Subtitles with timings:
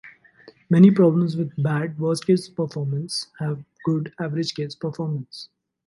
[0.67, 5.49] Many problems with bad worst-case performance have good average-case performance.